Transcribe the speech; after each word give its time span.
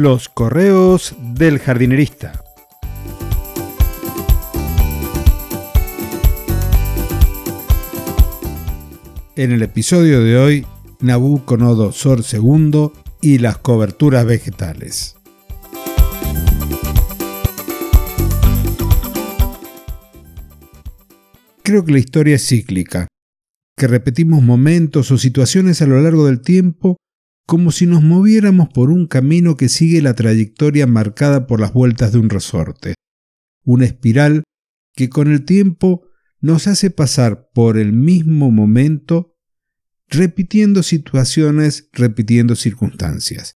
Los 0.00 0.28
correos 0.28 1.16
del 1.34 1.58
jardinerista. 1.58 2.44
En 9.34 9.50
el 9.50 9.60
episodio 9.62 10.22
de 10.22 10.38
hoy, 10.38 10.66
Nabucodonosor 11.00 12.20
II 12.32 12.92
y 13.20 13.38
las 13.38 13.58
coberturas 13.58 14.24
vegetales. 14.24 15.16
Creo 21.64 21.84
que 21.84 21.90
la 21.90 21.98
historia 21.98 22.36
es 22.36 22.46
cíclica, 22.46 23.08
que 23.76 23.88
repetimos 23.88 24.44
momentos 24.44 25.10
o 25.10 25.18
situaciones 25.18 25.82
a 25.82 25.86
lo 25.86 26.00
largo 26.00 26.24
del 26.26 26.40
tiempo 26.40 26.98
como 27.48 27.72
si 27.72 27.86
nos 27.86 28.02
moviéramos 28.02 28.68
por 28.68 28.90
un 28.90 29.06
camino 29.06 29.56
que 29.56 29.70
sigue 29.70 30.02
la 30.02 30.12
trayectoria 30.12 30.86
marcada 30.86 31.46
por 31.46 31.60
las 31.60 31.72
vueltas 31.72 32.12
de 32.12 32.18
un 32.18 32.28
resorte, 32.28 32.92
una 33.64 33.86
espiral 33.86 34.42
que 34.94 35.08
con 35.08 35.32
el 35.32 35.46
tiempo 35.46 36.02
nos 36.42 36.66
hace 36.66 36.90
pasar 36.90 37.48
por 37.54 37.78
el 37.78 37.94
mismo 37.94 38.50
momento 38.50 39.34
repitiendo 40.08 40.82
situaciones, 40.82 41.88
repitiendo 41.94 42.54
circunstancias. 42.54 43.54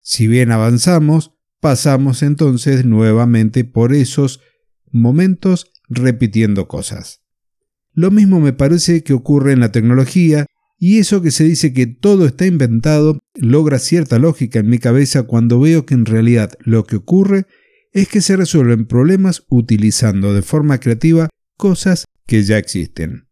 Si 0.00 0.28
bien 0.28 0.52
avanzamos, 0.52 1.32
pasamos 1.58 2.22
entonces 2.22 2.84
nuevamente 2.84 3.64
por 3.64 3.94
esos 3.94 4.42
momentos 4.92 5.72
repitiendo 5.88 6.68
cosas. 6.68 7.24
Lo 7.94 8.12
mismo 8.12 8.38
me 8.38 8.52
parece 8.52 9.02
que 9.02 9.12
ocurre 9.12 9.54
en 9.54 9.58
la 9.58 9.72
tecnología 9.72 10.46
y 10.78 10.98
eso 10.98 11.22
que 11.22 11.30
se 11.30 11.44
dice 11.44 11.72
que 11.72 11.86
todo 11.86 12.26
está 12.26 12.46
inventado 12.46 13.18
logra 13.34 13.78
cierta 13.78 14.18
lógica 14.18 14.58
en 14.58 14.68
mi 14.68 14.78
cabeza 14.78 15.22
cuando 15.22 15.60
veo 15.60 15.86
que 15.86 15.94
en 15.94 16.04
realidad 16.04 16.52
lo 16.60 16.84
que 16.84 16.96
ocurre 16.96 17.46
es 17.92 18.08
que 18.08 18.20
se 18.20 18.36
resuelven 18.36 18.86
problemas 18.86 19.44
utilizando 19.48 20.34
de 20.34 20.42
forma 20.42 20.78
creativa 20.80 21.28
cosas 21.56 22.04
que 22.26 22.42
ya 22.42 22.58
existen. 22.58 23.28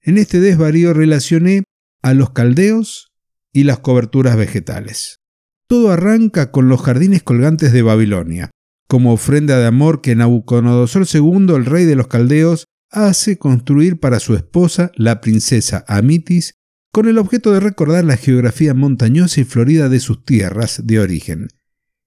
En 0.00 0.18
este 0.18 0.40
desvarío 0.40 0.94
relacioné 0.94 1.64
a 2.02 2.14
los 2.14 2.30
caldeos 2.30 3.12
y 3.52 3.64
las 3.64 3.78
coberturas 3.78 4.36
vegetales. 4.36 5.20
Todo 5.66 5.90
arranca 5.90 6.50
con 6.50 6.68
los 6.68 6.82
jardines 6.82 7.22
colgantes 7.22 7.72
de 7.72 7.82
Babilonia, 7.82 8.50
como 8.88 9.12
ofrenda 9.12 9.58
de 9.58 9.66
amor 9.66 10.00
que 10.02 10.14
Nabucodonosor 10.14 11.06
II, 11.10 11.54
el 11.54 11.64
rey 11.64 11.84
de 11.84 11.96
los 11.96 12.08
caldeos, 12.08 12.66
hace 12.94 13.38
construir 13.38 13.98
para 13.98 14.20
su 14.20 14.34
esposa, 14.34 14.92
la 14.94 15.20
princesa 15.20 15.84
Amitis, 15.88 16.54
con 16.92 17.08
el 17.08 17.18
objeto 17.18 17.52
de 17.52 17.60
recordar 17.60 18.04
la 18.04 18.16
geografía 18.16 18.72
montañosa 18.72 19.40
y 19.40 19.44
florida 19.44 19.88
de 19.88 19.98
sus 19.98 20.24
tierras 20.24 20.80
de 20.84 21.00
origen, 21.00 21.48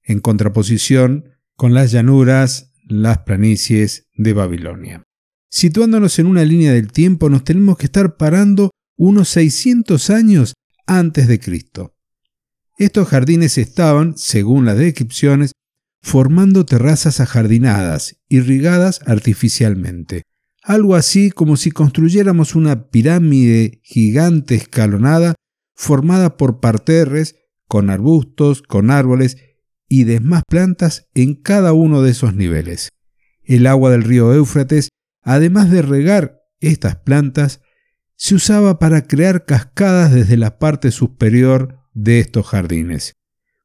en 0.02 0.22
contraposición 0.22 1.26
con 1.56 1.74
las 1.74 1.92
llanuras, 1.92 2.72
las 2.88 3.20
planicies 3.20 4.08
de 4.16 4.32
Babilonia. 4.32 5.04
Situándonos 5.50 6.20
en 6.20 6.28
una 6.28 6.46
línea 6.46 6.72
del 6.72 6.92
tiempo, 6.92 7.30
nos 7.30 7.44
tenemos 7.44 7.78
que 7.78 7.88
estar 7.88 8.16
parando 8.16 8.72
unos 8.96 9.28
600 9.30 10.10
años 10.10 10.54
antes 10.86 11.28
de 11.28 11.40
Cristo. 11.40 11.94
Estos 12.78 13.10
jardines 13.10 13.58
estaban, 13.58 14.18
según 14.18 14.66
las 14.66 14.78
descripciones, 14.78 15.52
formando 16.02 16.66
terrazas 16.66 17.20
ajardinadas, 17.20 18.18
irrigadas 18.30 19.02
artificialmente, 19.06 20.24
algo 20.68 20.96
así 20.96 21.32
como 21.32 21.56
si 21.56 21.72
construyéramos 21.72 22.54
una 22.54 22.90
pirámide 22.90 23.80
gigante 23.84 24.56
escalonada 24.56 25.34
formada 25.74 26.36
por 26.36 26.60
parterres, 26.60 27.38
con 27.70 27.90
arbustos, 27.90 28.64
con 28.64 28.92
árboles 28.92 29.38
y 29.88 30.04
demás 30.04 30.44
plantas 30.46 31.08
en 31.14 31.36
cada 31.36 31.72
uno 31.72 32.02
de 32.02 32.12
esos 32.12 32.36
niveles. 32.36 32.90
El 33.44 33.66
agua 33.66 33.92
del 33.92 34.04
río 34.04 34.34
Éufrates, 34.34 34.90
además 35.22 35.72
de 35.72 35.84
regar 35.84 36.42
estas 36.60 36.98
plantas, 36.98 37.62
se 38.18 38.36
usaba 38.36 38.78
para 38.78 39.04
crear 39.08 39.46
cascadas 39.46 40.14
desde 40.14 40.36
la 40.36 40.60
parte 40.60 40.92
superior 40.92 41.80
de 41.94 42.20
estos 42.20 42.46
jardines. 42.46 43.14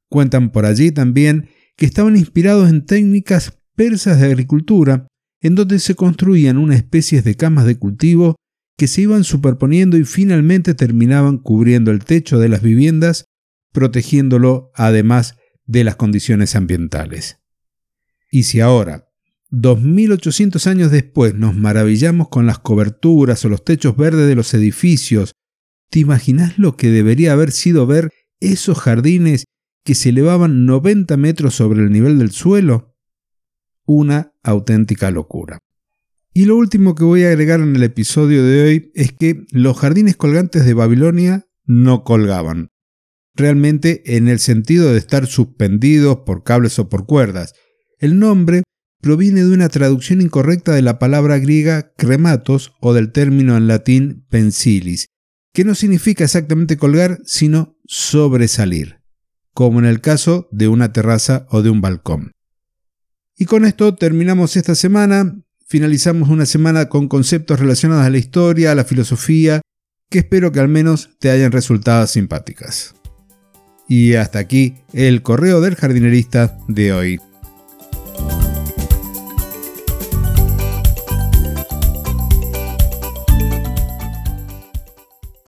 Cuentan 0.08 0.52
por 0.52 0.66
allí 0.66 0.92
también 0.92 1.48
que 1.76 1.84
estaban 1.86 2.16
inspirados 2.16 2.70
en 2.70 2.86
técnicas 2.86 3.58
persas 3.74 4.20
de 4.20 4.26
agricultura 4.26 5.08
en 5.42 5.54
donde 5.54 5.78
se 5.78 5.94
construían 5.94 6.56
una 6.56 6.76
especie 6.76 7.20
de 7.20 7.34
camas 7.34 7.66
de 7.66 7.76
cultivo 7.76 8.36
que 8.78 8.86
se 8.86 9.02
iban 9.02 9.24
superponiendo 9.24 9.98
y 9.98 10.04
finalmente 10.04 10.74
terminaban 10.74 11.38
cubriendo 11.38 11.90
el 11.90 12.04
techo 12.04 12.38
de 12.38 12.48
las 12.48 12.62
viviendas, 12.62 13.26
protegiéndolo 13.72 14.70
además 14.74 15.36
de 15.66 15.84
las 15.84 15.96
condiciones 15.96 16.56
ambientales. 16.56 17.38
Y 18.30 18.44
si 18.44 18.60
ahora, 18.60 19.08
2800 19.50 20.66
años 20.66 20.90
después, 20.90 21.34
nos 21.34 21.54
maravillamos 21.54 22.28
con 22.28 22.46
las 22.46 22.58
coberturas 22.58 23.44
o 23.44 23.50
los 23.50 23.64
techos 23.64 23.96
verdes 23.96 24.26
de 24.26 24.34
los 24.34 24.54
edificios, 24.54 25.32
¿te 25.90 25.98
imaginas 25.98 26.58
lo 26.58 26.76
que 26.76 26.88
debería 26.88 27.32
haber 27.32 27.52
sido 27.52 27.86
ver 27.86 28.10
esos 28.40 28.78
jardines 28.78 29.44
que 29.84 29.94
se 29.94 30.08
elevaban 30.08 30.64
90 30.64 31.16
metros 31.18 31.54
sobre 31.54 31.82
el 31.82 31.90
nivel 31.90 32.18
del 32.18 32.30
suelo? 32.30 32.92
una 33.84 34.31
auténtica 34.42 35.10
locura. 35.10 35.58
Y 36.34 36.46
lo 36.46 36.56
último 36.56 36.94
que 36.94 37.04
voy 37.04 37.24
a 37.24 37.28
agregar 37.28 37.60
en 37.60 37.76
el 37.76 37.82
episodio 37.82 38.42
de 38.44 38.62
hoy 38.62 38.92
es 38.94 39.12
que 39.12 39.44
los 39.50 39.78
jardines 39.78 40.16
colgantes 40.16 40.64
de 40.64 40.74
Babilonia 40.74 41.46
no 41.66 42.04
colgaban. 42.04 42.70
Realmente 43.34 44.16
en 44.16 44.28
el 44.28 44.38
sentido 44.38 44.92
de 44.92 44.98
estar 44.98 45.26
suspendidos 45.26 46.20
por 46.26 46.42
cables 46.42 46.78
o 46.78 46.88
por 46.88 47.06
cuerdas. 47.06 47.54
El 47.98 48.18
nombre 48.18 48.62
proviene 49.02 49.42
de 49.42 49.52
una 49.52 49.68
traducción 49.68 50.22
incorrecta 50.22 50.72
de 50.72 50.82
la 50.82 50.98
palabra 50.98 51.38
griega 51.38 51.92
crematos 51.96 52.72
o 52.80 52.94
del 52.94 53.12
término 53.12 53.56
en 53.56 53.66
latín 53.66 54.24
pensilis, 54.30 55.06
que 55.52 55.64
no 55.64 55.74
significa 55.74 56.24
exactamente 56.24 56.76
colgar, 56.78 57.18
sino 57.24 57.76
sobresalir, 57.84 59.00
como 59.52 59.80
en 59.80 59.86
el 59.86 60.00
caso 60.00 60.48
de 60.52 60.68
una 60.68 60.92
terraza 60.92 61.46
o 61.50 61.62
de 61.62 61.70
un 61.70 61.80
balcón. 61.80 62.32
Y 63.36 63.46
con 63.46 63.64
esto 63.64 63.94
terminamos 63.94 64.56
esta 64.56 64.74
semana. 64.74 65.34
Finalizamos 65.66 66.28
una 66.28 66.46
semana 66.46 66.88
con 66.88 67.08
conceptos 67.08 67.58
relacionados 67.58 68.04
a 68.04 68.10
la 68.10 68.18
historia, 68.18 68.72
a 68.72 68.74
la 68.74 68.84
filosofía, 68.84 69.62
que 70.10 70.18
espero 70.18 70.52
que 70.52 70.60
al 70.60 70.68
menos 70.68 71.10
te 71.18 71.30
hayan 71.30 71.52
resultado 71.52 72.06
simpáticas. 72.06 72.94
Y 73.88 74.14
hasta 74.14 74.38
aquí 74.38 74.74
el 74.92 75.22
correo 75.22 75.60
del 75.60 75.76
jardinerista 75.76 76.58
de 76.68 76.92
hoy. 76.92 77.20